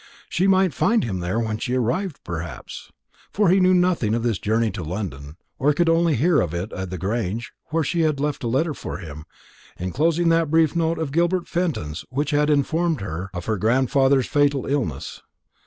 She 0.29 0.47
might 0.47 0.73
find 0.73 1.03
him 1.03 1.19
there 1.19 1.39
when 1.39 1.59
she 1.59 1.75
arrived, 1.75 2.21
perhaps; 2.23 2.89
for 3.31 3.49
he 3.49 3.59
knew 3.59 3.75
nothing 3.75 4.15
of 4.15 4.23
this 4.23 4.39
journey 4.39 4.71
to 4.71 4.81
London, 4.81 5.37
or 5.59 5.73
could 5.75 5.87
only 5.89 6.15
hear 6.15 6.41
of 6.41 6.55
it 6.55 6.73
at 6.73 6.89
the 6.89 6.97
Grange, 6.97 7.53
where 7.65 7.83
she 7.83 8.01
had 8.01 8.19
left 8.19 8.43
a 8.43 8.47
letter 8.47 8.73
for 8.73 8.97
him, 8.97 9.25
enclosing 9.79 10.29
that 10.29 10.49
brief 10.49 10.75
note 10.75 10.97
of 10.97 11.11
Gilbert 11.11 11.47
Fenton's 11.47 12.03
which 12.09 12.31
had 12.31 12.49
informed 12.49 13.01
her 13.01 13.29
of 13.31 13.45
her 13.45 13.57
grandfather's 13.59 14.25
fatal 14.25 14.65
illness. 14.65 15.21